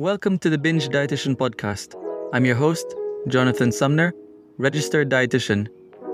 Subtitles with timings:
[0.00, 1.96] Welcome to the Binge Dietitian Podcast.
[2.32, 2.94] I'm your host,
[3.26, 4.14] Jonathan Sumner,
[4.56, 5.66] registered dietitian,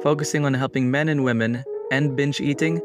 [0.02, 2.80] focusing on helping men and women end binge eating,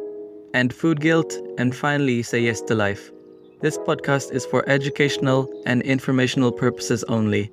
[0.54, 3.14] end food guilt, and finally say yes to life.
[3.62, 7.50] This podcast is for educational and informational purposes only.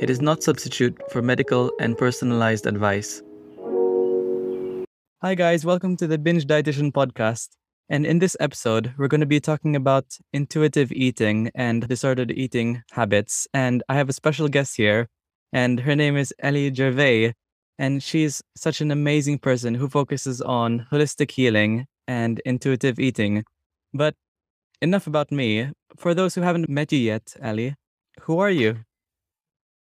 [0.00, 3.22] It is not substitute for medical and personalized advice.
[5.20, 7.48] Hi guys, welcome to the Binge Dietitian Podcast.
[7.88, 12.82] And in this episode, we're going to be talking about intuitive eating and disordered eating
[12.90, 13.46] habits.
[13.54, 15.08] And I have a special guest here,
[15.52, 17.34] and her name is Ellie Gervais.
[17.78, 23.44] And she's such an amazing person who focuses on holistic healing and intuitive eating.
[23.94, 24.14] But
[24.82, 25.70] enough about me.
[25.96, 27.76] For those who haven't met you yet, Ellie,
[28.22, 28.78] who are you?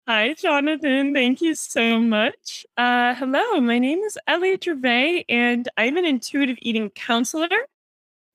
[0.06, 1.12] Hi, Jonathan.
[1.12, 2.64] Thank you so much.
[2.76, 7.48] Uh, hello, my name is Ellie Gervais, and I'm an intuitive eating counselor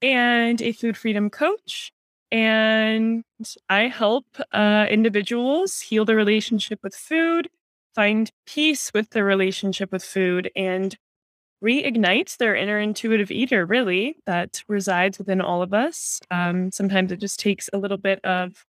[0.05, 1.91] and a food freedom coach.
[2.32, 3.23] And
[3.70, 7.50] I help uh, individuals heal their relationship with food,
[7.94, 10.98] find peace with their relationship with food, and
[11.64, 16.20] reignite their inner intuitive eater, really, that resides within all of us.
[16.30, 18.66] Um, sometimes it just takes a little bit of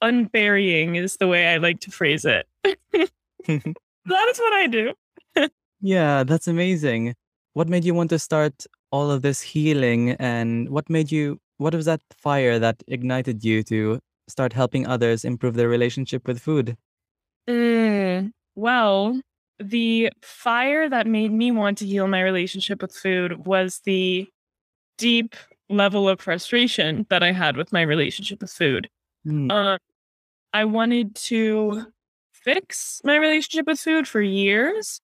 [0.00, 2.46] unburying, is the way I like to phrase it.
[2.64, 4.92] that is what I do.
[5.80, 7.14] yeah, that's amazing.
[7.52, 11.74] What made you want to start all of this healing and what made you what
[11.74, 16.76] was that fire that ignited you to start helping others improve their relationship with food?
[17.48, 19.20] Mm, well
[19.58, 24.28] the fire that made me want to heal my relationship with food was the
[24.96, 25.34] deep
[25.68, 28.88] level of frustration that i had with my relationship with food.
[29.26, 29.50] Mm.
[29.50, 29.78] uh,
[30.52, 31.86] i wanted to
[32.32, 35.00] fix my relationship with food for years.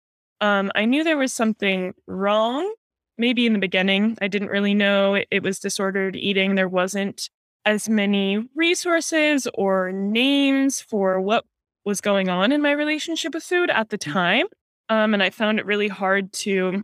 [0.42, 2.74] Um, i knew there was something wrong
[3.18, 6.56] maybe in the beginning, I didn't really know it, it was disordered eating.
[6.56, 7.30] There wasn't
[7.66, 11.46] as many resources or names for what
[11.84, 14.12] was going on in my relationship with food at the mm.
[14.12, 14.46] time.
[14.90, 16.84] Um, and I found it really hard to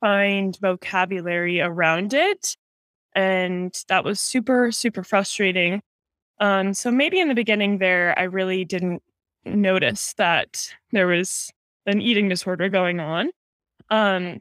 [0.00, 2.56] find vocabulary around it.
[3.14, 5.82] And that was super, super frustrating.
[6.40, 9.02] Um, so maybe in the beginning there, I really didn't
[9.44, 11.50] notice that there was
[11.86, 13.30] an eating disorder going on.
[13.90, 14.40] Um,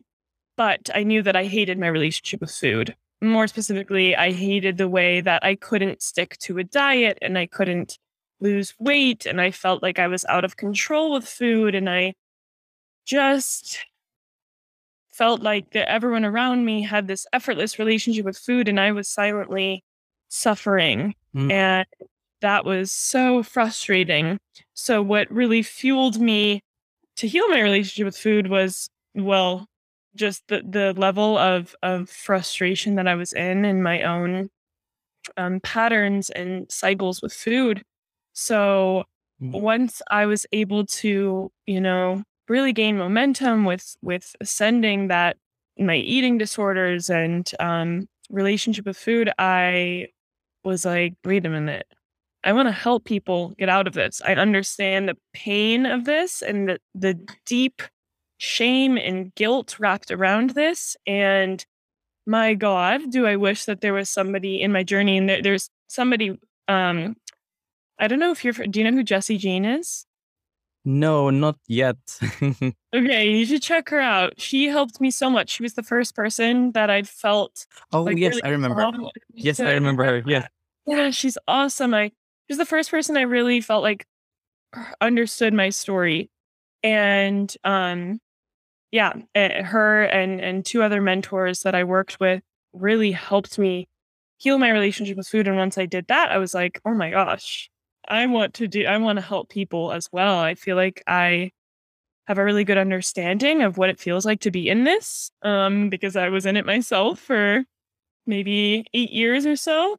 [0.62, 2.96] but I knew that I hated my relationship with food.
[3.20, 7.48] More specifically, I hated the way that I couldn't stick to a diet and I
[7.48, 7.98] couldn't
[8.40, 9.26] lose weight.
[9.26, 11.74] And I felt like I was out of control with food.
[11.74, 12.14] And I
[13.08, 13.80] just
[15.10, 19.10] felt like that everyone around me had this effortless relationship with food and I was
[19.10, 19.84] silently
[20.28, 21.16] suffering.
[21.36, 21.52] Mm.
[21.52, 21.88] And
[22.42, 24.38] that was so frustrating.
[24.76, 26.62] So, what really fueled me
[27.16, 29.68] to heal my relationship with food was well,
[30.16, 34.50] just the the level of of frustration that I was in in my own
[35.38, 37.84] um, patterns and cycles with food.
[38.34, 39.04] So
[39.42, 39.60] mm.
[39.60, 45.38] once I was able to, you know, really gain momentum with with ascending that
[45.78, 50.08] my eating disorders and um, relationship with food, I
[50.64, 51.88] was like, wait a minute.
[52.44, 54.22] I want to help people get out of this.
[54.26, 57.84] I understand the pain of this and the, the deep
[58.42, 60.98] shame and guilt wrapped around this.
[61.06, 61.64] And
[62.26, 65.70] my God, do I wish that there was somebody in my journey and there, there's
[65.88, 66.40] somebody.
[66.68, 67.16] Um,
[68.00, 68.54] I don't know if you're.
[68.54, 70.08] Do you know who Jessie Jean is?
[70.84, 71.98] No, not yet.
[72.96, 74.42] okay, you should check her out.
[74.42, 75.52] She helped me so much.
[75.52, 77.68] She was the first person that I'd felt.
[77.94, 78.92] Oh like, yes, really I remember.
[79.36, 80.24] Yes, I remember her.
[80.26, 80.48] Yeah.
[80.88, 81.94] Yeah, she's awesome.
[81.94, 82.12] I
[82.50, 84.08] she's the first person I really felt like
[85.00, 86.32] understood my story,
[86.82, 88.20] and um,
[88.92, 92.44] yeah, eh, her and and two other mentors that I worked with
[92.74, 93.88] really helped me
[94.38, 95.48] heal my relationship with food.
[95.48, 97.70] And once I did that, I was like, oh my gosh,
[98.08, 100.40] I want to do, I want to help people as well.
[100.40, 101.52] I feel like I
[102.28, 105.90] have a really good understanding of what it feels like to be in this um,
[105.90, 107.64] because I was in it myself for
[108.26, 109.98] maybe eight years or so.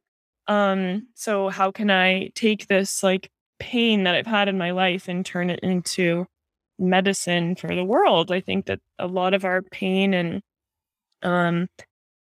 [0.48, 5.08] Um, so, how can I take this like pain that I've had in my life
[5.08, 6.26] and turn it into
[6.78, 8.32] medicine for the world.
[8.32, 10.42] I think that a lot of our pain and
[11.22, 11.68] um,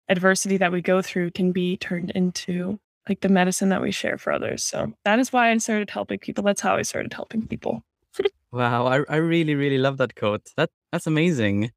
[0.09, 2.79] adversity that we go through can be turned into
[3.09, 4.65] like the medicine that we share for others.
[4.65, 6.45] So that is why I started helping people.
[6.45, 7.83] That's how I started helping people.
[8.53, 10.43] wow, I, I really really love that quote.
[10.57, 11.71] That that's amazing.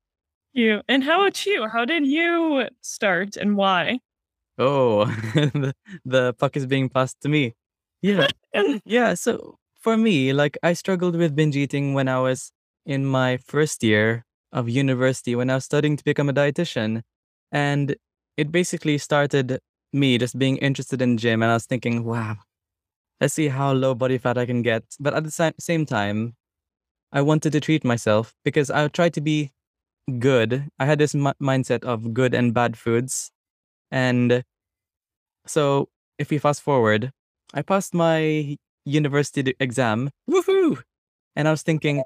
[0.53, 1.67] You and how about you?
[1.67, 3.99] How did you start and why?
[4.57, 5.73] Oh, the,
[6.05, 7.53] the puck is being passed to me.
[8.01, 8.27] Yeah,
[8.85, 9.15] yeah.
[9.15, 12.51] So for me, like I struggled with binge eating when I was
[12.85, 17.03] in my first year of university when I was studying to become a dietitian.
[17.51, 17.95] And
[18.37, 19.59] it basically started
[19.91, 21.41] me just being interested in gym.
[21.43, 22.37] And I was thinking, wow,
[23.21, 24.83] let's see how low body fat I can get.
[24.99, 26.35] But at the same time,
[27.13, 29.51] I wanted to treat myself because I tried to be
[30.19, 30.69] good.
[30.79, 33.31] I had this m- mindset of good and bad foods.
[33.91, 34.43] And
[35.45, 37.11] so if we fast forward,
[37.53, 40.09] I passed my university exam.
[40.29, 40.81] Woohoo!
[41.35, 42.03] And I was thinking,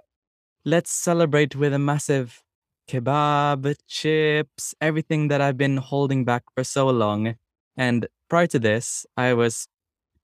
[0.66, 2.44] let's celebrate with a massive
[2.88, 7.36] kebab, chips, everything that I've been holding back for so long.
[7.76, 9.68] And prior to this, I was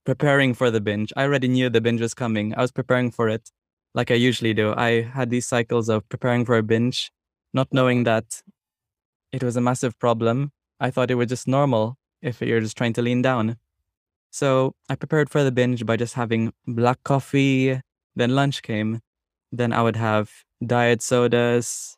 [0.06, 1.14] preparing for the binge.
[1.16, 2.54] I already knew the binge was coming.
[2.56, 3.52] I was preparing for it
[3.94, 4.74] like I usually do.
[4.76, 7.12] I had these cycles of preparing for a binge,
[7.54, 8.42] not knowing that
[9.32, 10.52] it was a massive problem.
[10.80, 13.58] I thought it was just normal if you're just trying to lean down.
[14.34, 17.80] So I prepared for the binge by just having black coffee.
[18.16, 19.00] Then lunch came.
[19.52, 20.32] Then I would have
[20.66, 21.96] diet sodas,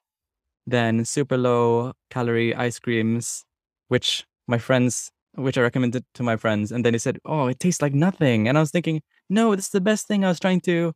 [0.67, 3.45] then super low calorie ice creams,
[3.87, 6.73] which my friends, which I recommended to my friends.
[6.73, 8.49] And then they said, Oh, it tastes like nothing.
[8.49, 10.25] And I was thinking, No, this is the best thing.
[10.25, 10.91] I was trying to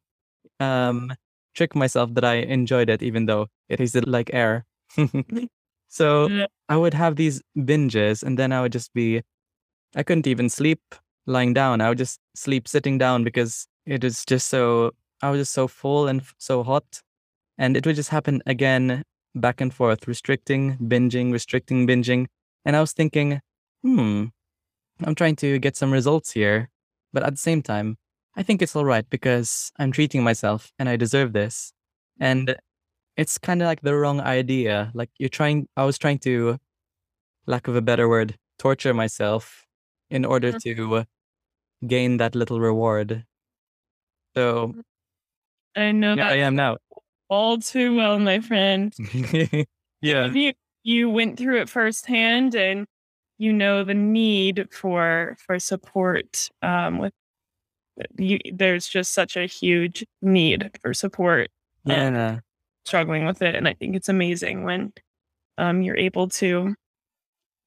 [0.60, 1.14] um,
[1.56, 4.66] trick myself that I enjoyed it, even though it tasted like air.
[5.88, 9.22] so I would have these binges, and then I would just be,
[9.96, 10.82] I couldn't even sleep
[11.30, 11.82] lying down.
[11.82, 14.92] I would just sleep sitting down because it was just so,
[15.22, 17.02] I was just so full and f- so hot.
[17.58, 19.04] And it would just happen again,
[19.36, 22.28] back and forth, restricting, binging, restricting, binging.
[22.66, 23.42] And I was thinking,
[23.84, 24.26] hmm,
[25.04, 26.70] I'm trying to get some results here.
[27.14, 27.98] But at the same time,
[28.36, 31.74] I think it's all right because I'm treating myself and I deserve this.
[32.20, 32.56] And
[33.18, 34.92] it's kind of like the wrong idea.
[34.94, 36.58] Like you're trying, I was trying to,
[37.48, 39.66] lack of a better word, torture myself
[40.10, 40.60] in order Mhm.
[40.64, 41.08] to
[41.86, 43.26] gain that little reward.
[44.36, 44.76] So
[45.76, 46.78] I know yeah, that I am now.
[47.30, 48.94] all too well, my friend.
[50.02, 50.28] yeah.
[50.28, 50.54] You
[50.84, 52.86] you went through it firsthand, and
[53.38, 56.50] you know the need for for support.
[56.62, 57.14] Um, with
[58.18, 61.50] you, there's just such a huge need for support.
[61.86, 62.40] Yeah.
[62.86, 64.94] Struggling with it, and I think it's amazing when
[65.58, 66.76] um you're able to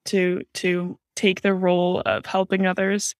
[0.06, 3.14] to to take the role of helping others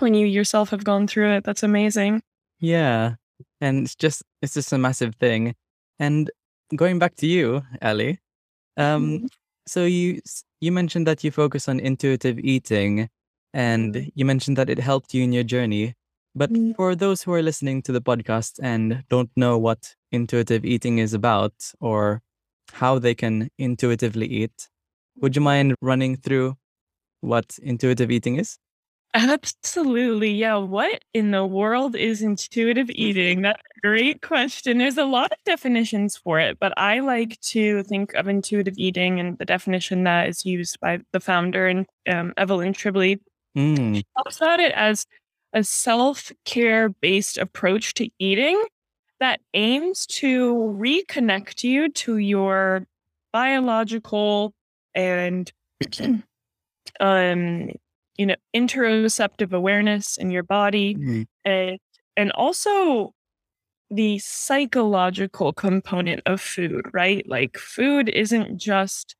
[0.00, 1.44] when you yourself have gone through it.
[1.44, 2.22] That's amazing.
[2.60, 3.14] Yeah.
[3.60, 5.54] And it's just it's just a massive thing.
[5.98, 6.30] And
[6.76, 8.18] going back to you, Ellie,
[8.76, 9.28] um,
[9.66, 10.20] so you
[10.60, 13.08] you mentioned that you focus on intuitive eating
[13.54, 14.12] and Mhm.
[14.14, 15.94] you mentioned that it helped you in your journey.
[16.34, 16.76] But Mhm.
[16.76, 21.12] for those who are listening to the podcast and don't know what intuitive eating is
[21.14, 22.22] about or
[22.74, 24.68] how they can intuitively eat,
[25.20, 26.56] would you mind running through
[27.20, 28.58] what intuitive eating is?
[29.12, 30.30] Absolutely.
[30.30, 30.56] Yeah.
[30.56, 33.42] What in the world is intuitive eating?
[33.42, 34.78] That's a great question.
[34.78, 39.18] There's a lot of definitions for it, but I like to think of intuitive eating
[39.18, 43.18] and the definition that is used by the founder and um, Evelyn Tribole
[43.56, 45.06] Mm, talks about it as
[45.52, 48.62] a self care based approach to eating
[49.18, 52.86] that aims to reconnect you to your
[53.32, 54.54] biological
[54.94, 55.52] and
[57.00, 57.70] um
[58.20, 60.98] you know interoceptive awareness in your body
[61.46, 61.78] and
[62.16, 63.14] and also
[63.90, 67.28] the psychological component of food right?
[67.28, 69.16] Like food isn't just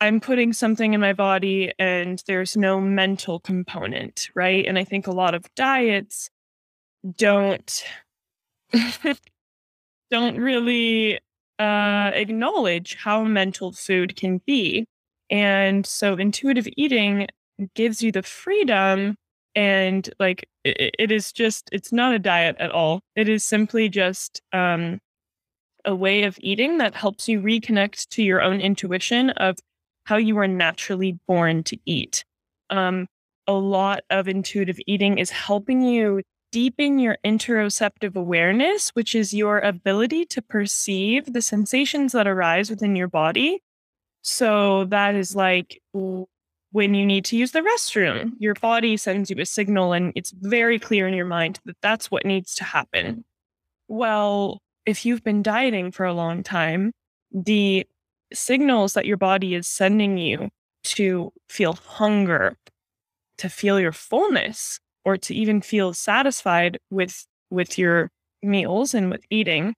[0.00, 4.66] i'm putting something in my body and there's no mental component right?
[4.66, 6.30] And i think a lot of diets
[7.16, 7.84] don't
[10.10, 11.18] don't really
[11.58, 14.86] uh acknowledge how mental food can be.
[15.30, 17.26] And so intuitive eating
[17.74, 19.16] gives you the freedom
[19.54, 23.00] and like it, it is just it's not a diet at all.
[23.14, 25.00] It is simply just um
[25.84, 29.56] a way of eating that helps you reconnect to your own intuition of
[30.04, 32.24] how you are naturally born to eat.
[32.70, 33.06] Um
[33.48, 36.22] a lot of intuitive eating is helping you
[36.52, 42.96] deepen your interoceptive awareness which is your ability to perceive the sensations that arise within
[42.96, 43.60] your body.
[44.22, 45.80] So that is like
[46.76, 48.34] when you need to use the restroom, mm-hmm.
[48.38, 52.10] your body sends you a signal and it's very clear in your mind that that's
[52.10, 53.06] what needs to happen.
[53.06, 53.20] Mm-hmm.
[53.88, 56.92] Well, if you've been dieting for a long time,
[57.32, 57.86] the
[58.30, 60.50] signals that your body is sending you
[60.96, 62.58] to feel hunger,
[63.38, 68.10] to feel your fullness, or to even feel satisfied with with your
[68.42, 69.74] meals and with eating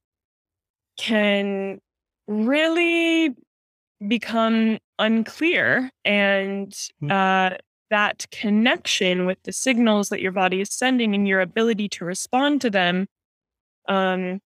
[0.97, 1.78] can
[2.26, 3.37] really
[4.09, 7.11] become unclear and Mm.
[7.11, 7.57] uh,
[7.90, 12.61] that connection with the signals that your body is sending and your ability to respond
[12.61, 13.07] to them
[13.88, 14.40] um,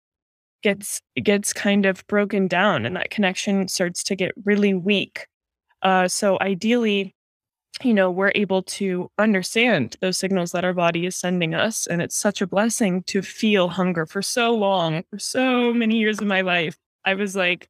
[0.62, 5.26] gets gets kind of broken down and that connection starts to get really weak
[5.82, 7.14] uh, so ideally
[7.82, 11.86] you know, we're able to understand those signals that our body is sending us.
[11.86, 16.20] And it's such a blessing to feel hunger for so long, for so many years
[16.20, 16.76] of my life.
[17.04, 17.68] I was like,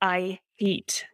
[0.00, 1.04] I hate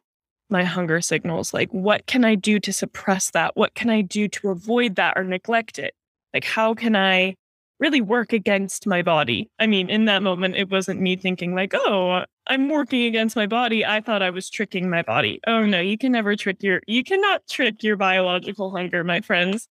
[0.51, 1.53] my hunger signals.
[1.53, 3.57] Like, what can I do to suppress that?
[3.57, 5.95] What can I do to avoid that or neglect it?
[6.35, 7.35] Like, how can I
[7.81, 9.51] really work against my body?
[9.59, 13.47] I mean, in that moment, it wasn't me thinking, like, oh, I'm working against my
[13.47, 13.85] body.
[13.85, 15.41] I thought I was tricking my body.
[15.47, 19.69] Oh, no, you can never trick your, you cannot trick your biological hunger, my friends.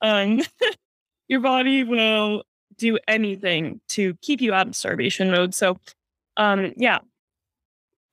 [0.00, 0.40] Um,
[1.28, 2.44] your body will
[2.76, 5.54] do anything to keep you out of starvation mode.
[5.54, 5.78] So,
[6.36, 6.98] um, yeah,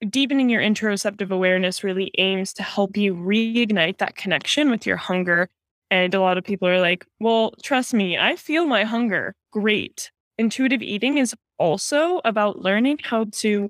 [0.07, 5.49] deepening your interoceptive awareness really aims to help you reignite that connection with your hunger.
[5.91, 9.33] And a lot of people are like, well, trust me, I feel my hunger.
[9.51, 10.11] Great.
[10.37, 13.69] Intuitive eating is also about learning how to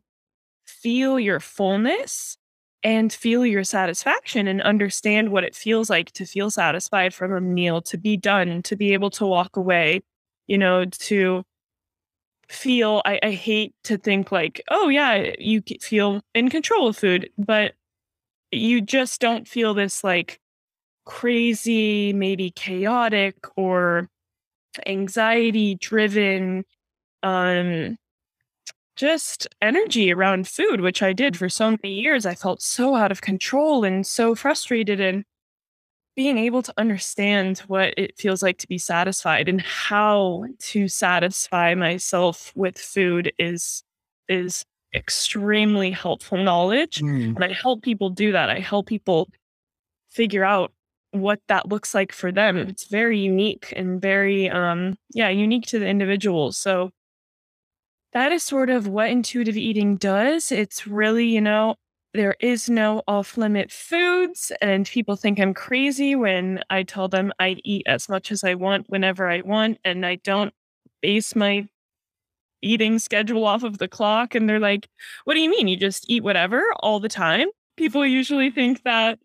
[0.68, 2.38] feel your fullness
[2.84, 7.42] and feel your satisfaction and understand what it feels like to feel satisfied from a
[7.42, 10.02] meal, to be done, to be able to walk away,
[10.48, 11.44] you know, to
[12.50, 17.30] feel I, I hate to think like oh yeah you feel in control of food
[17.38, 17.74] but
[18.52, 20.40] you just don't feel this like
[21.06, 24.10] crazy maybe chaotic or
[24.88, 26.66] anxiety driven
[27.22, 27.98] um
[28.96, 32.26] just energy around food which i did for so many years.
[32.26, 35.24] I felt so out of control and so frustrated and
[36.20, 41.74] being able to understand what it feels like to be satisfied and how to satisfy
[41.74, 43.86] myself with food is
[44.28, 47.34] is extremely helpful knowledge mm.
[47.34, 48.50] and i help people do that.
[48.50, 49.30] I help people
[50.12, 50.74] figure out
[51.12, 52.58] what that looks like for them.
[52.58, 56.52] It's very unique and very um yeah unique to the individual.
[56.52, 56.90] So
[58.12, 60.52] that is sort of what intuitive eating does.
[60.52, 61.76] It's really you know
[62.14, 64.52] there is no off limit foods.
[64.62, 68.56] And people think I'm crazy when I tell them I eat as much as I
[68.56, 69.78] want whenever I want.
[69.84, 70.54] And I don't
[71.02, 71.68] base my
[72.62, 74.36] eating schedule off of the clock.
[74.36, 74.88] And they're like,
[75.24, 75.68] what do you mean?
[75.68, 77.48] You just eat whatever all the time?
[77.78, 79.20] People usually think that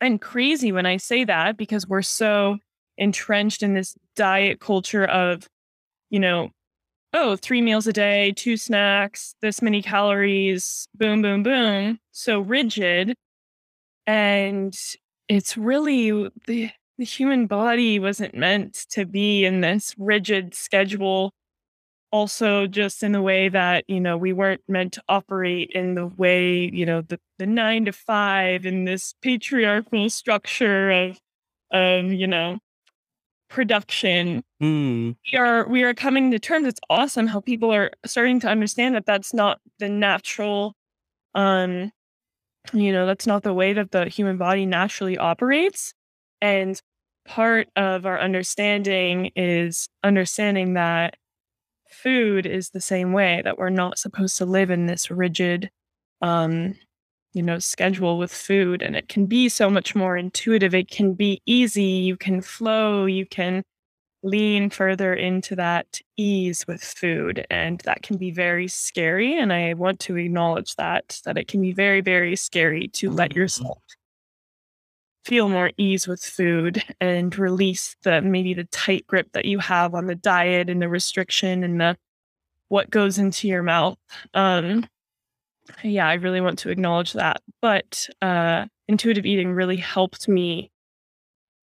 [0.00, 2.58] I'm crazy when I say that because we're so
[2.98, 5.48] entrenched in this diet culture of,
[6.10, 6.50] you know,
[7.14, 11.98] oh, three meals a day, two snacks, this many calories, boom, boom, boom.
[12.10, 13.14] So rigid.
[14.06, 14.76] And
[15.28, 21.32] it's really the, the human body wasn't meant to be in this rigid schedule.
[22.10, 26.06] Also, just in the way that, you know, we weren't meant to operate in the
[26.06, 31.18] way, you know, the, the nine to five in this patriarchal structure of,
[31.72, 32.58] um, you know,
[33.54, 34.42] production.
[34.60, 35.14] Mm.
[35.32, 36.66] we are we are coming to terms.
[36.66, 40.74] It's awesome how people are starting to understand that that's not the natural
[41.36, 41.92] um
[42.72, 45.94] you know that's not the way that the human body naturally operates.
[46.42, 46.80] And
[47.26, 51.14] part of our understanding is understanding that
[51.88, 55.70] food is the same way that we're not supposed to live in this rigid
[56.22, 56.74] um
[57.34, 60.74] you know schedule with food and it can be so much more intuitive.
[60.74, 61.82] It can be easy.
[61.82, 63.06] You can flow.
[63.06, 63.62] You can
[64.22, 69.74] lean further into that ease with food and that can be very scary and i
[69.74, 73.40] want to acknowledge that that it can be very very scary to let mm-hmm.
[73.40, 73.82] yourself
[75.24, 79.94] feel more ease with food and release the maybe the tight grip that you have
[79.94, 81.96] on the diet and the restriction and the
[82.68, 83.98] what goes into your mouth.
[84.32, 84.86] Um
[85.82, 87.42] yeah, I really want to acknowledge that.
[87.60, 90.70] But uh, intuitive eating really helped me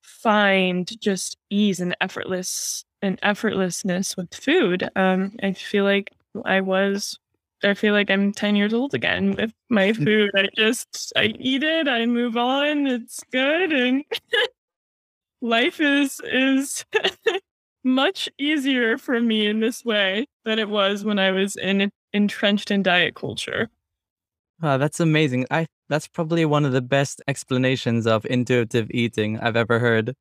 [0.01, 4.89] find just ease and effortless and effortlessness with food.
[4.96, 6.12] Um, I feel like
[6.46, 7.17] I was.
[7.63, 10.31] I feel like I'm 10 years old again with my food.
[10.36, 14.03] I just I eat it, I move on, it's good and
[15.41, 16.86] life is is
[17.84, 22.72] much easier for me in this way than it was when I was in entrenched
[22.72, 23.70] in diet culture.
[24.62, 25.48] Wow, that's amazing.
[25.50, 30.13] I that's probably one of the best explanations of intuitive eating I've ever heard.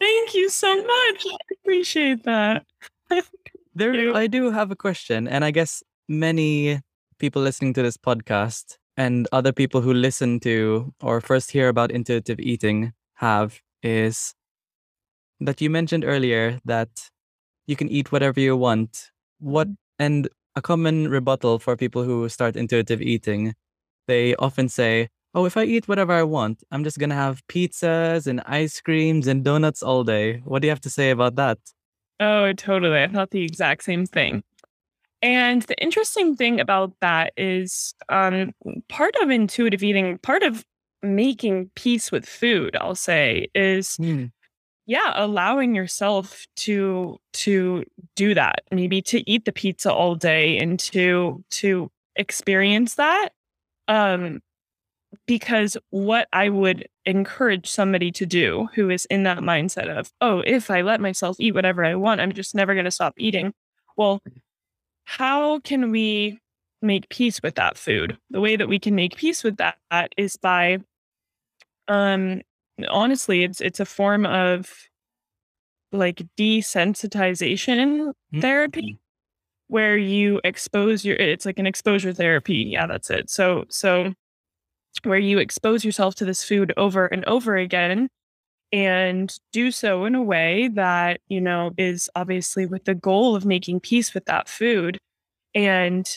[0.00, 1.26] Thank you so much.
[1.26, 2.64] I appreciate that.
[3.74, 6.80] there I do have a question, and I guess many
[7.18, 11.90] people listening to this podcast and other people who listen to or first hear about
[11.90, 14.34] intuitive eating have is
[15.40, 17.10] that you mentioned earlier that
[17.66, 19.10] you can eat whatever you want.
[19.40, 20.04] What mm-hmm.
[20.04, 23.54] and a common rebuttal for people who start intuitive eating
[24.06, 27.46] they often say, Oh, if I eat whatever I want, I'm just going to have
[27.46, 30.42] pizzas and ice creams and donuts all day.
[30.44, 31.58] What do you have to say about that?
[32.18, 33.00] Oh, totally.
[33.00, 34.42] I thought the exact same thing.
[35.22, 38.52] And the interesting thing about that is um,
[38.88, 40.64] part of intuitive eating, part of
[41.02, 44.32] making peace with food, I'll say, is Mm.
[44.86, 47.84] yeah, allowing yourself to to
[48.16, 48.62] do that.
[48.72, 53.30] Maybe to eat the pizza all day and to to experience that.
[53.90, 54.40] Um
[55.26, 60.42] because what I would encourage somebody to do who is in that mindset of, oh,
[60.46, 63.52] if I let myself eat whatever I want, I'm just never going to stop eating.
[63.96, 64.20] Well,
[65.04, 66.38] how can we
[66.80, 68.18] make peace with that food?
[68.30, 70.78] The way that we can make peace with that is by
[71.88, 72.40] um
[72.88, 74.70] honestly, it's it's a form of
[75.92, 78.40] like desensitization Mm.
[78.40, 78.98] therapy
[79.70, 82.56] where you expose your it's like an exposure therapy.
[82.72, 83.30] Yeah, that's it.
[83.30, 84.12] So so
[85.04, 88.08] where you expose yourself to this food over and over again
[88.72, 93.44] and do so in a way that, you know, is obviously with the goal of
[93.44, 94.98] making peace with that food.
[95.54, 96.08] And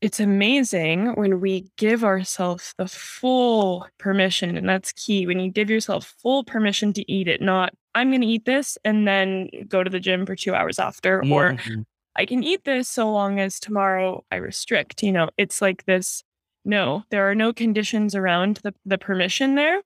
[0.00, 5.26] it's amazing when we give ourselves the full permission, and that's key.
[5.26, 8.78] When you give yourself full permission to eat it, not I'm going to eat this
[8.84, 11.84] and then go to the gym for two hours after, or Mhm.
[12.18, 15.02] I can eat this so long as tomorrow I restrict.
[15.02, 16.24] You know, it's like this
[16.64, 19.80] no, there are no conditions around the, the permission there.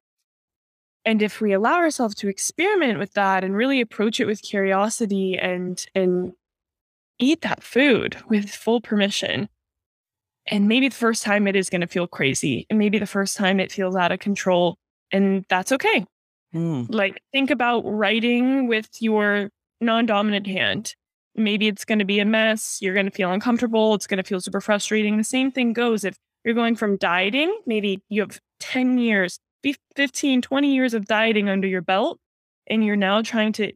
[1.05, 5.39] And if we allow ourselves to experiment with that and really approach it with curiosity
[5.39, 6.33] and and
[7.19, 9.49] eat that food with full permission,
[10.47, 13.37] and maybe the first time it is going to feel crazy, and maybe the first
[13.37, 14.77] time it feels out of control,
[15.13, 16.05] and that's okay.
[16.55, 16.87] Mm.
[16.89, 20.95] Like think about writing with your non-dominant hand.
[21.35, 22.79] Maybe it's going to be a mess.
[22.81, 23.95] You're going to feel uncomfortable.
[23.95, 25.17] It's going to feel super frustrating.
[25.17, 29.39] The same thing goes if you're going from dieting, maybe you have 10 years,
[29.97, 32.19] 15, 20 years of dieting under your belt,
[32.67, 33.73] and you're now trying to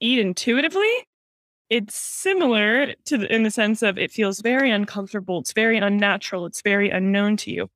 [0.00, 1.06] eat intuitively.
[1.70, 5.38] It's similar to the, in the sense of it feels very uncomfortable.
[5.38, 6.44] It's very unnatural.
[6.44, 7.70] It's very unknown to you.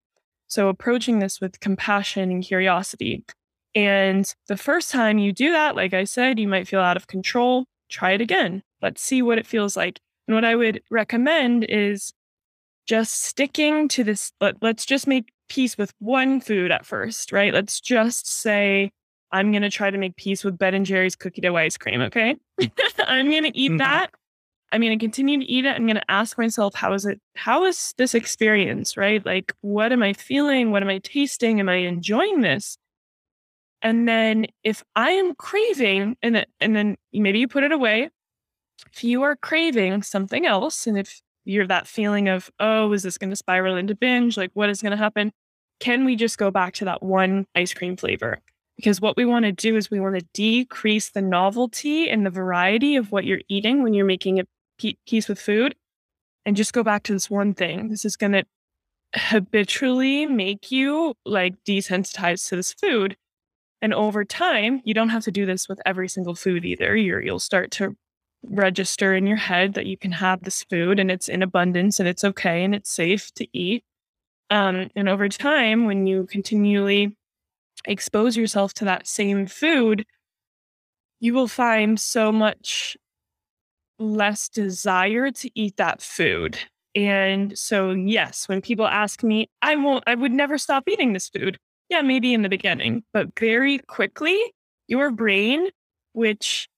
[0.49, 3.25] So approaching this with compassion and curiosity.
[3.75, 7.06] And the first time you do that, like I said, you might feel out of
[7.06, 7.66] control.
[7.88, 8.62] Try it again.
[8.83, 10.00] Let's see what it feels like.
[10.28, 12.12] And what I would recommend is
[12.87, 14.33] just sticking to this.
[14.40, 17.53] Let, let's just make peace with one food at first, right?
[17.55, 18.90] Let's just say,
[19.33, 22.00] I'm going to try to make peace with Ben and Jerry's cookie dough ice cream.
[22.03, 22.37] Okay.
[23.07, 23.79] I'm going to eat Mhm.
[23.79, 24.11] that.
[24.72, 25.77] I'm going to continue to eat it.
[25.77, 27.20] I'm going to ask myself, how is it?
[27.37, 29.24] How is this experience, right?
[29.24, 30.72] Like, what am I feeling?
[30.72, 31.61] What am I tasting?
[31.61, 32.77] Am I enjoying this?
[33.83, 38.11] And then if I am craving, and then, and then maybe you put it away.
[38.92, 43.18] If you are craving something else, and if you're that feeling of, oh, is this
[43.18, 44.36] going to spiral into binge?
[44.36, 45.32] Like, what is going to happen?
[45.80, 48.38] Can we just go back to that one ice cream flavor?
[48.76, 52.30] Because what we want to do is we want to decrease the novelty and the
[52.30, 54.44] variety of what you're eating when you're making a
[55.06, 55.74] peace with food
[56.44, 57.88] and just go back to this one thing.
[57.88, 58.44] This is going to
[59.14, 63.16] habitually make you like desensitized to this food.
[63.80, 66.94] And over time, you don't have to do this with every single food either.
[66.96, 67.96] You're, you'll start to
[68.48, 72.09] register in your head that you can have this food and it's in abundance and
[72.09, 73.85] it's okay and it's safe to eat.
[74.50, 77.16] Um, and over time, when you continually
[77.87, 80.06] expose yourself to that same food,
[81.20, 82.96] you will find so much
[83.98, 86.59] less desire to eat that food.
[86.94, 91.28] And so, yes, when people ask me, I won't, I would never stop eating this
[91.28, 91.59] food.
[91.88, 94.38] Yeah, maybe in the beginning, but very quickly,
[94.88, 95.68] your brain,
[96.14, 96.68] which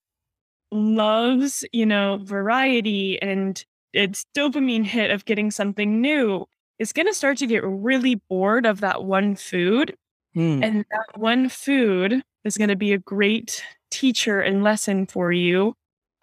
[0.71, 6.45] loves, you know, variety and its dopamine hit of getting something new,
[6.77, 9.95] is going to start to get really bored of that one food.
[10.35, 10.63] Mm.
[10.63, 15.73] And that one food is going to be a great teacher and lesson for you,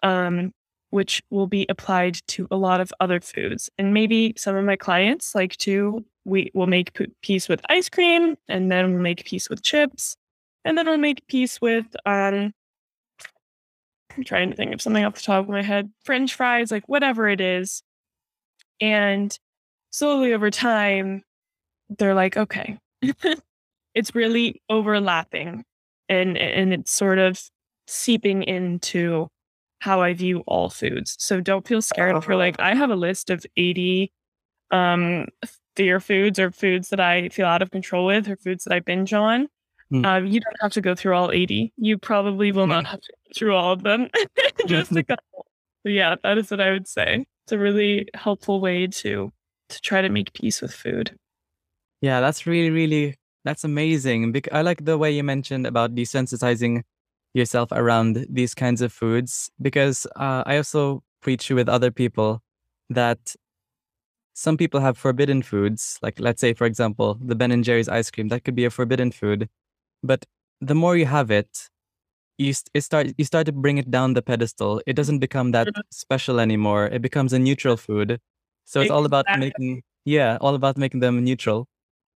[0.01, 0.53] um,
[0.89, 3.69] which will be applied to a lot of other foods.
[3.77, 8.37] And maybe some of my clients like to, we will make peace with ice cream,
[8.47, 10.15] and then we'll make peace with chips,
[10.63, 12.53] and then we'll make peace with, um,
[14.17, 16.89] I'm trying to think of something off the top of my head, French fries, like
[16.89, 17.83] whatever it is.
[18.81, 19.37] And
[19.91, 21.23] slowly over time,
[21.89, 22.79] they're like, okay,
[23.93, 25.63] it's really overlapping
[26.09, 27.41] and and it's sort of
[27.87, 29.27] seeping into
[29.79, 31.15] how I view all foods.
[31.19, 34.11] So don't feel scared if you're like, I have a list of 80
[34.71, 35.27] um
[35.75, 38.79] fear foods or foods that I feel out of control with or foods that I
[38.79, 39.47] binge on.
[39.89, 40.05] Hmm.
[40.05, 41.73] Um, you don't have to go through all 80.
[41.77, 44.09] You probably will not have to go through all of them.
[44.67, 45.45] Just a couple.
[45.83, 47.25] So yeah, that is what I would say.
[47.45, 49.31] It's a really helpful way to
[49.69, 51.15] to try to make peace with food.
[52.01, 54.35] Yeah, that's really, really, that's amazing.
[54.51, 56.83] I like the way you mentioned about desensitizing
[57.33, 62.41] yourself around these kinds of foods because uh, I also preach with other people
[62.89, 63.35] that
[64.33, 68.11] some people have forbidden foods, like let's say, for example, the Ben and Jerry's ice
[68.11, 69.49] cream, that could be a forbidden food.
[70.03, 70.25] But
[70.61, 71.69] the more you have it,
[72.37, 74.81] you it start you start to bring it down the pedestal.
[74.85, 75.81] It doesn't become that mm-hmm.
[75.91, 76.87] special anymore.
[76.87, 78.19] It becomes a neutral food.
[78.65, 81.67] So it's all about making yeah, all about making them neutral.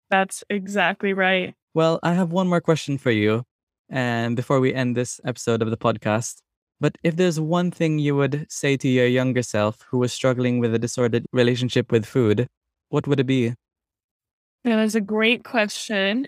[0.10, 1.54] That's exactly right.
[1.74, 3.44] Well, I have one more question for you,
[3.90, 6.42] and before we end this episode of the podcast.
[6.80, 10.60] But if there's one thing you would say to your younger self who was struggling
[10.60, 12.48] with a disordered relationship with food,
[12.90, 13.54] what would it be?
[14.64, 16.28] That is a great question.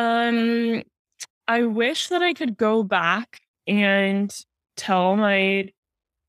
[0.00, 0.82] Um,
[1.46, 4.34] I wish that I could go back and
[4.74, 5.68] tell my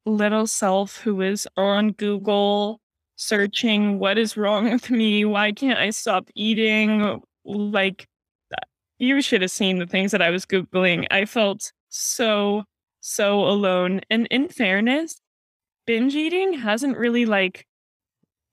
[0.05, 2.81] little self who is on Google
[3.15, 7.21] searching what is wrong with me, why can't I stop eating?
[7.45, 8.07] Like,
[8.53, 8.65] uh,
[8.99, 11.07] you should have seen the things that I was Googling.
[11.09, 12.65] I felt so,
[12.99, 14.01] so alone.
[14.09, 15.21] And in fairness,
[15.87, 17.65] binge eating hasn't really like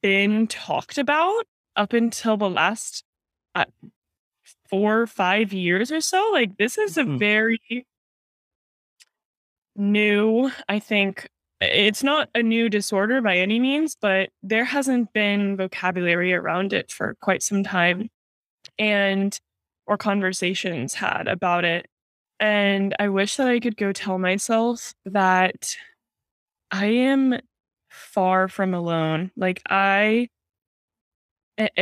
[0.01, 1.43] been talked about
[1.75, 3.03] up until the last
[3.57, 3.65] uh,
[4.71, 7.19] four or five years or so like this is a Mhm.
[7.19, 7.87] very
[9.77, 11.29] new i think
[11.61, 16.91] it's not a new disorder by any means but there hasn't been vocabulary around it
[16.91, 18.09] for quite some time
[18.79, 19.41] and
[19.87, 21.87] or conversations had about it
[22.41, 25.77] and i wish that i could go tell myself that
[26.71, 27.39] i am
[27.91, 30.29] far from alone like I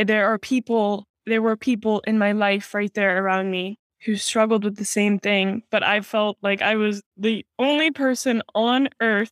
[0.05, 4.63] there are people there were people in my life right there around me who struggled
[4.63, 9.31] with the same thing but i felt like i was the only person on earth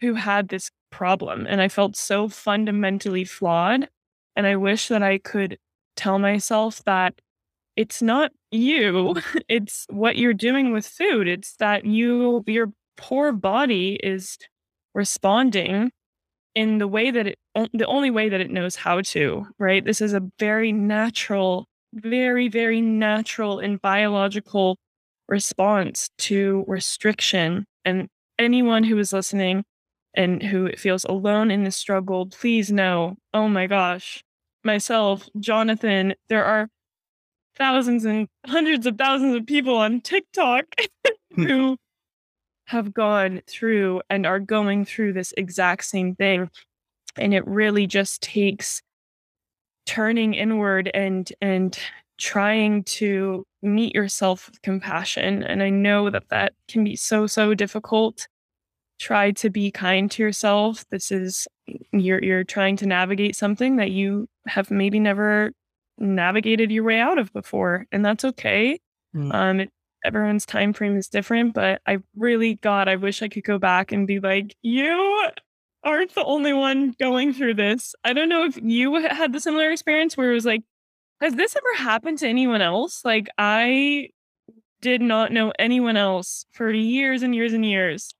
[0.00, 3.88] who had this problem and i felt so fundamentally flawed
[4.34, 5.58] and i wish that i could
[5.96, 7.14] tell myself that
[7.76, 9.14] it's not you
[9.48, 14.38] it's what you're doing with food it's that you your poor body is
[14.94, 15.90] responding
[16.54, 17.38] in the way that it
[17.72, 19.84] the only way that it knows how to right?
[19.84, 24.76] This is a very natural very very natural and biological
[25.26, 27.64] response to restriction.
[27.84, 29.64] And anyone who is listening
[30.14, 34.22] and who feels alone in this struggle please know oh my gosh
[34.64, 36.68] myself jonathan there are
[37.56, 40.64] thousands and hundreds of thousands of people on tiktok
[41.34, 41.44] hmm.
[41.44, 41.76] who
[42.66, 46.50] have gone through and are going through this exact same thing
[47.18, 48.82] and it really just takes
[49.86, 51.78] turning inward and and
[52.18, 57.54] trying to meet yourself with compassion and i know that that can be so so
[57.54, 58.26] difficult.
[59.00, 60.84] Try to be kind to yourself.
[60.90, 61.46] This is
[61.92, 65.52] you're you're trying to navigate something that you have maybe never
[65.98, 68.78] navigated your way out of before and that's okay.
[69.14, 69.34] Mm.
[69.34, 69.70] um it,
[70.04, 73.90] everyone's time frame is different but i really god i wish i could go back
[73.90, 75.30] and be like you
[75.84, 79.70] aren't the only one going through this i don't know if you had the similar
[79.70, 80.62] experience where it was like
[81.20, 84.08] has this ever happened to anyone else like i
[84.80, 88.14] did not know anyone else for years and years and years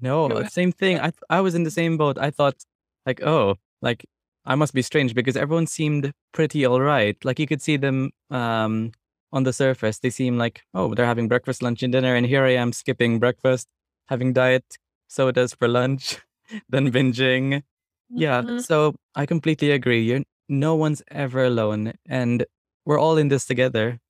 [0.00, 0.98] No, same thing.
[1.06, 2.16] I th- I was in the same boat.
[2.18, 2.56] I thought
[3.04, 4.00] like, oh, like
[4.46, 7.16] I must be strange because everyone seemed pretty all right.
[7.22, 8.92] Like you could see them um
[9.30, 9.98] on the surface.
[10.00, 13.18] They seem like, oh, they're having breakfast, lunch, and dinner, and here I am skipping
[13.20, 13.68] breakfast,
[14.08, 14.64] having diet
[15.08, 16.16] sodas for lunch,
[16.68, 17.62] then binging.
[18.10, 18.64] Yeah, Mhm.
[18.64, 20.02] so I completely agree.
[20.02, 22.44] You're no one's ever alone, and
[22.84, 24.00] we're all in this together.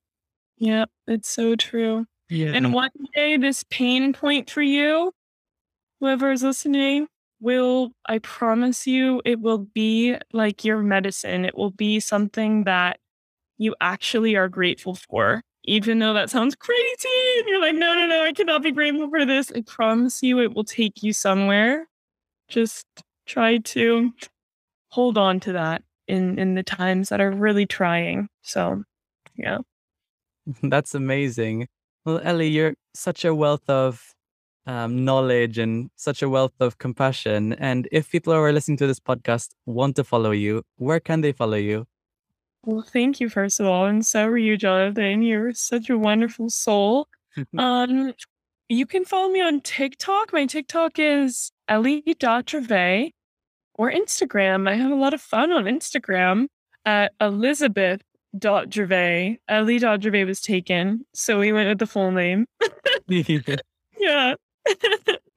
[0.57, 2.53] yeah it's so true Yeah.
[2.55, 5.11] And one day, this pain point for you,
[5.99, 7.07] whoever is listening,
[7.41, 11.45] will, I promise you, it will be like your medicine.
[11.45, 12.99] It will be something that
[13.57, 15.41] you actually are grateful for.
[15.65, 19.09] Even though that sounds crazy, and you're like, no, no, no, I cannot be grateful
[19.09, 19.51] for this.
[19.55, 21.87] I promise you, it will take you somewhere.
[22.51, 22.85] Just
[23.25, 24.11] try to
[24.89, 28.27] hold on to that in in the times that are really trying.
[28.41, 28.83] So,
[29.35, 29.59] yeah.
[30.63, 31.67] That's amazing.
[32.05, 34.01] Well, Ellie, you're such a wealth of
[34.65, 37.53] um, knowledge and such a wealth of compassion.
[37.53, 41.21] And if people who are listening to this podcast want to follow you, where can
[41.21, 41.85] they follow you?
[42.65, 43.85] Well, thank you, first of all.
[43.85, 45.23] And so are you, Jonathan.
[45.23, 47.07] You're such a wonderful soul.
[47.57, 48.13] um,
[48.71, 50.31] you can follow me on TikTok.
[50.31, 53.11] My TikTok is ellie.gervais
[53.75, 54.69] or Instagram.
[54.69, 56.45] I have a lot of fun on Instagram
[56.85, 59.39] at elizabeth.gervais.
[59.49, 62.45] Ellie.gervais was taken, so we went with the full name.
[63.99, 64.35] Yeah.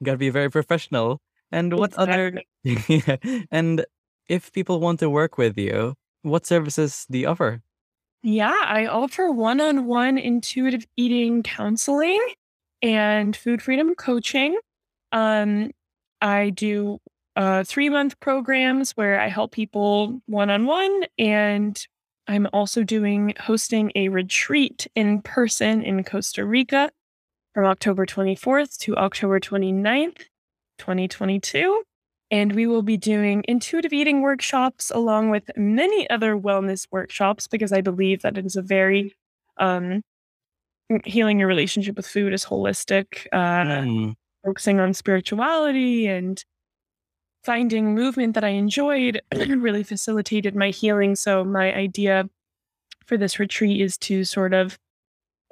[0.01, 1.19] Gotta be very professional.
[1.51, 2.41] And what other
[3.51, 3.85] and
[4.27, 5.93] if people want to work with you,
[6.23, 7.61] what services do you offer?
[8.23, 12.19] Yeah, I offer one on one intuitive eating counseling
[12.81, 14.57] and food freedom coaching.
[15.11, 15.71] Um,
[16.21, 16.99] I do
[17.35, 21.03] uh, three month programs where I help people one on one.
[21.17, 21.79] And
[22.27, 26.89] I'm also doing hosting a retreat in person in Costa Rica
[27.53, 30.23] from October 24th to October 29th,
[30.77, 31.83] 2022.
[32.31, 37.71] And we will be doing intuitive eating workshops along with many other wellness workshops because
[37.71, 39.13] I believe that it is a very
[39.57, 40.01] um,
[41.03, 44.15] healing your relationship with food is holistic, uh, mm.
[44.43, 46.43] focusing on spirituality and
[47.43, 51.15] finding movement that I enjoyed really facilitated my healing.
[51.15, 52.29] So, my idea
[53.05, 54.77] for this retreat is to sort of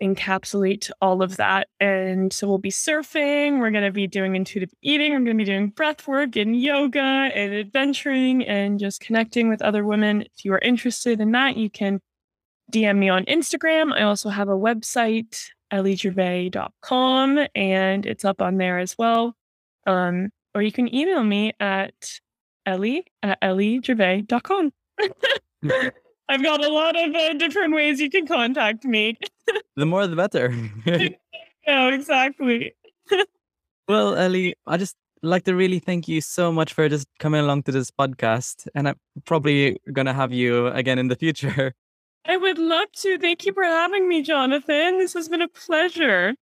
[0.01, 1.67] encapsulate all of that.
[1.79, 5.43] And so, we'll be surfing, we're going to be doing intuitive eating, I'm going to
[5.43, 10.21] be doing breath work and yoga and adventuring and just connecting with other women.
[10.21, 12.01] If you are interested in that, you can
[12.71, 13.93] DM me on Instagram.
[13.93, 19.36] I also have a website, elliegervais.com, and it's up on there as well.
[19.86, 22.19] Um, or you can email me at
[22.65, 24.71] ellie at elliegervais.com.
[26.30, 29.17] I've got a lot of uh, different ways you can contact me.
[29.76, 30.56] the more the better.
[31.67, 32.73] yeah, exactly.
[33.88, 37.63] well, Ellie, I just like to really thank you so much for just coming along
[37.63, 38.67] to this podcast.
[38.73, 38.95] And I'm
[39.26, 41.73] probably going to have you again in the future.
[42.25, 43.17] I would love to.
[43.17, 44.97] Thank you for having me, Jonathan.
[44.97, 46.36] This has been a pleasure.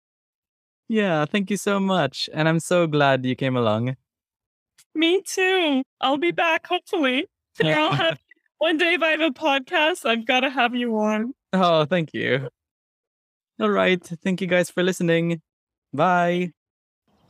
[0.89, 2.29] Yeah, thank you so much.
[2.35, 3.97] And I'm so glad you came along.
[4.95, 5.83] Me too.
[6.01, 7.27] I'll be back, hopefully.
[7.65, 8.19] I'll have
[8.59, 11.33] one day if I have a podcast, I've got to have you on.
[11.53, 12.49] Oh, thank you.
[13.61, 14.03] All right.
[14.25, 15.41] Thank you guys for listening.
[15.93, 16.53] Bye.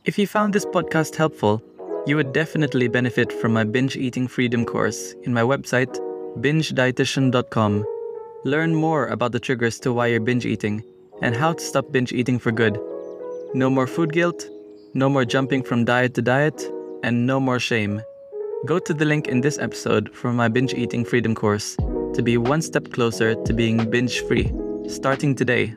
[0.05, 1.61] If you found this podcast helpful,
[2.07, 5.95] you would definitely benefit from my binge eating freedom course in my website,
[6.39, 7.85] bingedietitian.com.
[8.43, 10.83] Learn more about the triggers to why you're binge eating
[11.21, 12.79] and how to stop binge eating for good.
[13.53, 14.49] No more food guilt,
[14.95, 16.71] no more jumping from diet to diet,
[17.03, 18.01] and no more shame.
[18.65, 21.75] Go to the link in this episode for my binge eating freedom course
[22.15, 24.51] to be one step closer to being binge free,
[24.87, 25.75] starting today